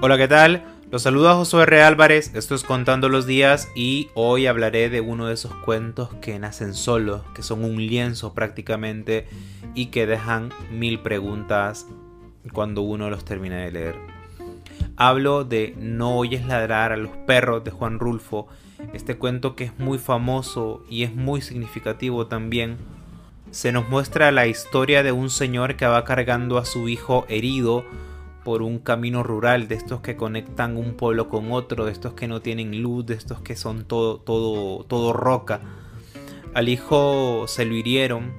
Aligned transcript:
Hola, 0.00 0.16
¿qué 0.16 0.28
tal? 0.28 0.62
Los 0.92 1.02
saluda 1.02 1.34
Josué 1.34 1.64
R. 1.64 1.82
Álvarez, 1.82 2.32
esto 2.36 2.54
es 2.54 2.62
Contando 2.62 3.08
los 3.08 3.26
Días 3.26 3.68
y 3.74 4.10
hoy 4.14 4.46
hablaré 4.46 4.90
de 4.90 5.00
uno 5.00 5.26
de 5.26 5.34
esos 5.34 5.52
cuentos 5.52 6.14
que 6.20 6.38
nacen 6.38 6.74
solos, 6.74 7.22
que 7.34 7.42
son 7.42 7.64
un 7.64 7.84
lienzo 7.84 8.32
prácticamente 8.32 9.26
y 9.74 9.86
que 9.86 10.06
dejan 10.06 10.50
mil 10.70 11.00
preguntas 11.00 11.84
cuando 12.52 12.82
uno 12.82 13.10
los 13.10 13.24
termina 13.24 13.56
de 13.56 13.72
leer. 13.72 13.96
Hablo 14.96 15.42
de 15.42 15.74
No 15.80 16.16
oyes 16.16 16.46
ladrar 16.46 16.92
a 16.92 16.96
los 16.96 17.16
perros 17.26 17.64
de 17.64 17.72
Juan 17.72 17.98
Rulfo, 17.98 18.46
este 18.92 19.18
cuento 19.18 19.56
que 19.56 19.64
es 19.64 19.78
muy 19.80 19.98
famoso 19.98 20.84
y 20.88 21.02
es 21.02 21.12
muy 21.12 21.40
significativo 21.40 22.28
también. 22.28 22.76
Se 23.50 23.72
nos 23.72 23.88
muestra 23.88 24.30
la 24.30 24.46
historia 24.46 25.02
de 25.02 25.10
un 25.10 25.28
señor 25.28 25.74
que 25.74 25.88
va 25.88 26.04
cargando 26.04 26.56
a 26.56 26.64
su 26.64 26.88
hijo 26.88 27.26
herido 27.28 27.84
por 28.48 28.62
un 28.62 28.78
camino 28.78 29.22
rural, 29.22 29.68
de 29.68 29.74
estos 29.74 30.00
que 30.00 30.16
conectan 30.16 30.78
un 30.78 30.94
pueblo 30.94 31.28
con 31.28 31.52
otro, 31.52 31.84
de 31.84 31.92
estos 31.92 32.14
que 32.14 32.26
no 32.26 32.40
tienen 32.40 32.80
luz, 32.80 33.04
de 33.04 33.12
estos 33.12 33.42
que 33.42 33.56
son 33.56 33.84
todo, 33.84 34.20
todo, 34.20 34.84
todo 34.84 35.12
roca. 35.12 35.60
Al 36.54 36.70
hijo 36.70 37.44
se 37.46 37.66
lo 37.66 37.74
hirieron, 37.74 38.32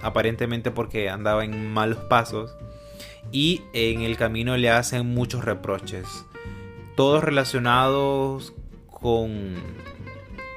aparentemente 0.00 0.70
porque 0.70 1.10
andaba 1.10 1.44
en 1.44 1.70
malos 1.70 1.98
pasos, 1.98 2.56
y 3.30 3.60
en 3.74 4.00
el 4.00 4.16
camino 4.16 4.56
le 4.56 4.70
hacen 4.70 5.06
muchos 5.06 5.44
reproches, 5.44 6.24
todos 6.96 7.22
relacionados 7.22 8.54
con 8.90 9.52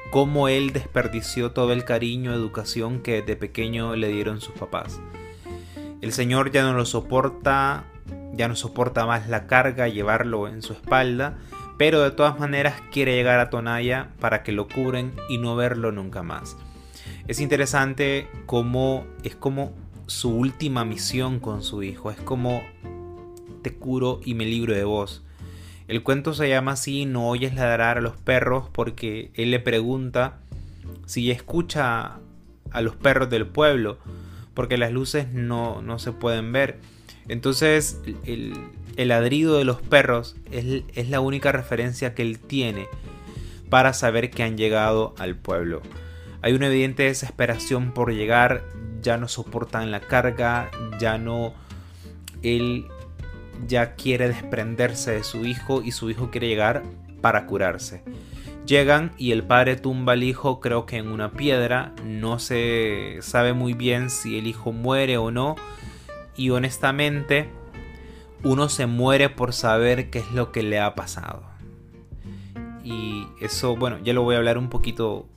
cómo 0.10 0.48
él 0.48 0.72
desperdició 0.72 1.52
todo 1.52 1.74
el 1.74 1.84
cariño, 1.84 2.34
educación 2.34 3.02
que 3.02 3.22
de 3.22 3.36
pequeño 3.36 3.98
le 3.98 4.08
dieron 4.08 4.40
sus 4.40 4.54
papás. 4.54 5.02
El 6.08 6.14
Señor 6.14 6.54
ya 6.54 6.64
no 6.64 6.74
lo 6.74 6.86
soporta, 6.86 7.84
ya 8.32 8.48
no 8.48 8.56
soporta 8.56 9.06
más 9.06 9.28
la 9.28 9.46
carga, 9.46 9.90
llevarlo 9.90 10.48
en 10.48 10.62
su 10.62 10.72
espalda, 10.72 11.38
pero 11.78 12.02
de 12.02 12.12
todas 12.12 12.40
maneras 12.40 12.76
quiere 12.94 13.14
llegar 13.14 13.42
a 13.42 13.50
Tonaya 13.50 14.12
para 14.22 14.42
que 14.42 14.54
lo 14.54 14.70
cubren 14.70 15.12
y 15.28 15.38
no 15.38 15.58
verlo 15.58 15.92
nunca 15.92 16.24
más. 16.24 16.56
Es 17.28 17.42
interesante 17.42 18.30
cómo 18.46 19.06
es 19.26 19.36
como 19.36 19.74
su 20.06 20.30
última 20.34 20.86
misión 20.86 21.42
con 21.42 21.62
su 21.62 21.84
hijo, 21.84 22.10
es 22.10 22.22
como 22.22 22.64
te 23.62 23.76
curo 23.76 24.22
y 24.24 24.34
me 24.34 24.46
libro 24.46 24.74
de 24.74 24.86
vos. 24.86 25.26
El 25.90 26.04
cuento 26.04 26.34
se 26.34 26.48
llama 26.48 26.72
así, 26.72 27.06
no 27.06 27.28
oyes 27.28 27.54
ladrar 27.54 27.98
a 27.98 28.02
los 28.02 28.16
perros 28.16 28.70
porque 28.72 29.30
él 29.34 29.52
le 29.52 29.60
pregunta 29.60 30.40
si 31.06 31.32
escucha 31.32 32.20
a 32.72 32.82
los 32.82 32.96
perros 32.96 33.30
del 33.30 33.46
pueblo, 33.46 33.98
porque 34.58 34.80
las 34.80 34.92
luces 34.92 35.28
no, 35.34 35.84
no 35.84 36.00
se 36.00 36.12
pueden 36.14 36.52
ver. 36.52 36.80
Entonces 37.28 38.02
el, 38.26 38.58
ladrido 38.96 39.56
de 39.60 39.66
los 39.66 39.84
perros 39.84 40.36
es, 40.52 41.10
la 41.10 41.20
única 41.20 41.52
referencia 41.52 42.16
que 42.16 42.24
él 42.24 42.40
tiene 42.40 42.88
para 43.70 43.94
saber 43.94 44.32
que 44.32 44.42
han 44.42 44.58
llegado 44.58 45.14
al 45.20 45.36
pueblo. 45.36 45.84
Hay 46.42 46.54
una 46.54 46.66
evidente 46.66 47.04
desesperación 47.04 47.94
por 47.94 48.12
llegar, 48.12 48.64
ya 49.04 49.18
no 49.18 49.28
soportan 49.28 49.92
la 49.92 50.00
carga, 50.00 50.72
ya 51.00 51.20
no... 51.20 51.54
Él 52.42 52.88
ya 53.68 53.94
quiere 53.94 54.28
desprenderse 54.28 55.12
de 55.12 55.24
su 55.24 55.46
hijo 55.46 55.84
y 55.84 55.92
su 55.92 56.10
hijo 56.10 56.32
quiere 56.32 56.48
llegar 56.48 56.82
para 57.22 57.46
curarse. 57.46 58.02
Llegan 58.68 59.14
y 59.18 59.32
el 59.32 59.44
padre 59.44 59.78
tumba 59.78 60.14
al 60.14 60.24
hijo 60.24 60.60
creo 60.60 60.86
que 60.86 60.98
en 60.98 61.08
una 61.08 61.32
piedra, 61.32 61.94
no 62.04 62.38
se 62.38 63.20
sabe 63.22 63.54
muy 63.54 63.74
bien 63.74 64.10
si 64.10 64.38
el 64.38 64.46
hijo 64.46 64.74
muere 64.74 65.18
o 65.18 65.32
no, 65.32 65.56
y 66.36 66.50
honestamente 66.50 67.50
uno 68.44 68.68
se 68.68 68.86
muere 68.86 69.30
por 69.30 69.54
saber 69.54 70.10
qué 70.10 70.20
es 70.20 70.32
lo 70.34 70.52
que 70.52 70.64
le 70.64 70.80
ha 70.80 70.96
pasado. 70.96 71.44
Y 72.84 73.26
eso, 73.40 73.78
bueno, 73.78 74.00
ya 74.04 74.14
lo 74.14 74.24
voy 74.24 74.36
a 74.36 74.38
hablar 74.40 74.58
un 74.58 74.70
poquito 74.70 75.28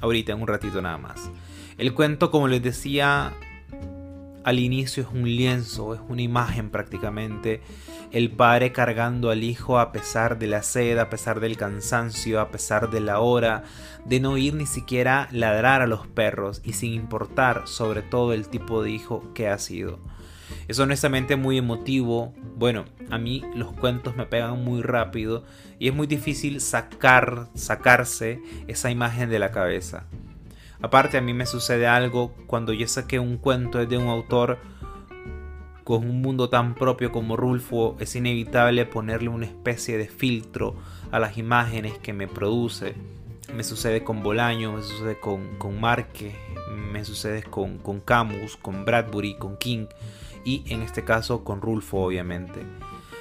ahorita, 0.00 0.32
en 0.32 0.40
un 0.40 0.46
ratito 0.46 0.80
nada 0.80 0.98
más. 0.98 1.30
El 1.76 1.92
cuento, 1.92 2.30
como 2.30 2.46
les 2.46 2.62
decía 2.62 3.32
al 4.44 4.58
inicio, 4.60 5.02
es 5.02 5.08
un 5.12 5.24
lienzo, 5.24 5.94
es 5.94 6.00
una 6.08 6.22
imagen 6.22 6.70
prácticamente. 6.70 7.62
El 8.14 8.30
padre 8.30 8.70
cargando 8.70 9.30
al 9.32 9.42
hijo 9.42 9.80
a 9.80 9.90
pesar 9.90 10.38
de 10.38 10.46
la 10.46 10.62
sed, 10.62 10.98
a 10.98 11.10
pesar 11.10 11.40
del 11.40 11.56
cansancio, 11.56 12.40
a 12.40 12.52
pesar 12.52 12.88
de 12.88 13.00
la 13.00 13.18
hora, 13.18 13.64
de 14.04 14.20
no 14.20 14.38
ir 14.38 14.54
ni 14.54 14.66
siquiera 14.66 15.26
ladrar 15.32 15.82
a 15.82 15.88
los 15.88 16.06
perros 16.06 16.62
y 16.64 16.74
sin 16.74 16.92
importar 16.92 17.66
sobre 17.66 18.02
todo 18.02 18.32
el 18.32 18.46
tipo 18.46 18.84
de 18.84 18.92
hijo 18.92 19.32
que 19.34 19.48
ha 19.48 19.58
sido. 19.58 19.98
Es 20.68 20.78
honestamente 20.78 21.34
muy 21.34 21.58
emotivo. 21.58 22.32
Bueno, 22.54 22.84
a 23.10 23.18
mí 23.18 23.42
los 23.56 23.72
cuentos 23.72 24.14
me 24.14 24.26
pegan 24.26 24.62
muy 24.62 24.80
rápido 24.82 25.42
y 25.80 25.88
es 25.88 25.94
muy 25.96 26.06
difícil 26.06 26.60
sacar, 26.60 27.48
sacarse 27.54 28.40
esa 28.68 28.92
imagen 28.92 29.28
de 29.28 29.40
la 29.40 29.50
cabeza. 29.50 30.06
Aparte 30.80 31.18
a 31.18 31.20
mí 31.20 31.34
me 31.34 31.46
sucede 31.46 31.88
algo 31.88 32.32
cuando 32.46 32.72
yo 32.72 32.86
sé 32.86 33.08
que 33.08 33.18
un 33.18 33.38
cuento 33.38 33.84
de 33.84 33.98
un 33.98 34.06
autor 34.06 34.60
con 35.84 36.08
un 36.08 36.22
mundo 36.22 36.48
tan 36.48 36.74
propio 36.74 37.12
como 37.12 37.36
Rulfo, 37.36 37.96
es 38.00 38.16
inevitable 38.16 38.86
ponerle 38.86 39.28
una 39.28 39.44
especie 39.44 39.98
de 39.98 40.08
filtro 40.08 40.74
a 41.10 41.18
las 41.18 41.36
imágenes 41.36 41.98
que 41.98 42.14
me 42.14 42.26
produce. 42.26 42.94
Me 43.54 43.62
sucede 43.62 44.02
con 44.02 44.22
Bolaño, 44.22 44.72
me 44.72 44.82
sucede 44.82 45.20
con, 45.20 45.56
con 45.58 45.78
Marque, 45.78 46.34
me 46.90 47.04
sucede 47.04 47.42
con, 47.42 47.76
con 47.78 48.00
Camus, 48.00 48.56
con 48.56 48.86
Bradbury, 48.86 49.36
con 49.36 49.58
King 49.58 49.86
y 50.44 50.64
en 50.68 50.80
este 50.80 51.04
caso 51.04 51.44
con 51.44 51.60
Rulfo 51.60 51.98
obviamente. 51.98 52.60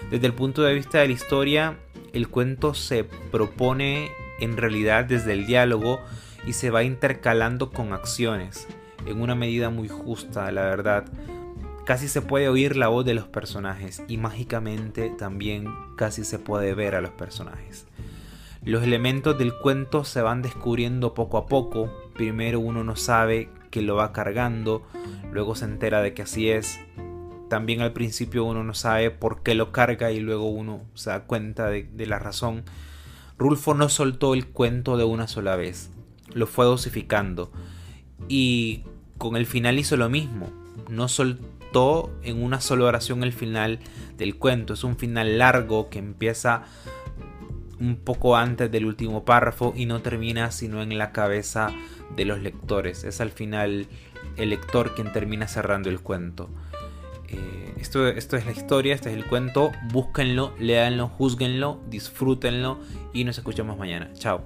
Desde 0.10 0.28
el 0.28 0.34
punto 0.34 0.64
de 0.64 0.74
vista 0.74 1.00
de 1.00 1.08
la 1.08 1.14
historia, 1.14 1.78
el 2.14 2.30
cuento 2.30 2.74
se 2.74 3.04
propone 3.04 4.10
en 4.40 4.56
realidad 4.56 5.06
desde 5.06 5.34
el 5.34 5.46
diálogo 5.46 6.00
y 6.48 6.54
se 6.54 6.70
va 6.70 6.84
intercalando 6.84 7.72
con 7.72 7.94
acciones, 7.94 8.68
en 9.06 9.22
una 9.22 9.36
medida 9.36 9.70
muy 9.70 9.90
justa, 9.90 10.52
la 10.52 10.64
verdad. 10.64 11.06
Casi 11.86 12.08
se 12.08 12.22
puede 12.22 12.48
oír 12.48 12.78
la 12.78 12.88
voz 12.88 13.04
de 13.06 13.14
los 13.14 13.28
personajes 13.28 14.04
y 14.08 14.18
mágicamente 14.18 15.10
también 15.10 15.68
casi 15.98 16.24
se 16.24 16.40
puede 16.40 16.74
ver 16.74 16.96
a 16.96 17.02
los 17.02 17.12
personajes. 17.12 17.86
Los 18.64 18.84
elementos 18.84 19.38
del 19.38 19.54
cuento 19.58 20.06
se 20.06 20.22
van 20.22 20.42
descubriendo 20.42 21.14
poco 21.14 21.38
a 21.38 21.48
poco. 21.48 21.92
Primero 22.14 22.62
uno 22.62 22.86
no 22.86 22.96
sabe 22.96 23.50
que 23.70 23.82
lo 23.82 23.96
va 23.96 24.14
cargando, 24.14 24.84
luego 25.32 25.56
se 25.56 25.66
entera 25.66 26.02
de 26.02 26.14
que 26.14 26.22
así 26.22 26.50
es, 26.50 26.80
también 27.50 27.82
al 27.82 27.92
principio 27.92 28.46
uno 28.46 28.64
no 28.64 28.74
sabe 28.74 29.12
por 29.12 29.44
qué 29.44 29.54
lo 29.54 29.72
carga 29.72 30.12
y 30.12 30.20
luego 30.20 30.46
uno 30.46 30.82
se 30.94 31.10
da 31.10 31.26
cuenta 31.26 31.68
de, 31.70 32.06
la 32.08 32.18
razón. 32.18 32.64
Rulfo 33.38 33.74
no 33.74 33.90
soltó 33.90 34.34
el 34.34 34.48
cuento 34.48 34.96
de 34.96 35.04
una 35.04 35.28
sola 35.28 35.56
vez, 35.56 35.92
lo 36.34 36.48
fue 36.48 36.66
dosificando 36.66 37.52
y 38.30 38.84
con 39.18 39.36
el 39.36 39.46
final 39.46 39.78
hizo 39.78 39.98
lo 39.98 40.10
mismo, 40.10 40.52
no 40.90 41.08
soltó 41.08 41.53
en 42.24 42.44
una 42.44 42.62
sola 42.62 42.86
oración 42.86 43.24
el 43.24 43.34
final 43.34 43.80
del 44.18 44.38
cuento, 44.38 44.74
es 44.74 44.84
un 44.84 44.98
final 44.98 45.38
largo 45.38 45.90
que 45.90 46.00
empieza 46.00 46.64
un 47.80 47.98
poco 47.98 48.36
antes 48.36 48.72
del 48.72 48.86
último 48.86 49.26
párrafo 49.26 49.74
y 49.76 49.86
no 49.86 50.02
termina 50.02 50.52
sino 50.52 50.82
en 50.82 50.98
la 50.98 51.12
cabeza 51.12 51.74
de 52.16 52.26
los 52.26 52.42
lectores, 52.42 53.04
es 53.04 53.22
al 53.22 53.32
final 53.32 53.88
el 54.38 54.50
lector 54.50 54.94
quien 54.94 55.12
termina 55.12 55.48
cerrando 55.48 55.90
el 55.90 56.00
cuento. 56.00 56.50
Eh, 57.28 57.74
esto, 57.80 58.08
esto 58.08 58.38
es 58.38 58.46
la 58.46 58.52
historia, 58.52 58.94
este 58.94 59.10
es 59.10 59.16
el 59.16 59.26
cuento. 59.26 59.72
Búsquenlo, 59.92 60.54
léanlo, 60.60 61.08
juzguenlo, 61.08 61.82
disfrútenlo 61.90 62.80
y 63.14 63.24
nos 63.24 63.38
escuchamos 63.38 63.78
mañana. 63.78 64.12
Chao. 64.14 64.44